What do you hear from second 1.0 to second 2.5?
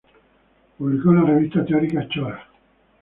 en la revista teórica "Chora".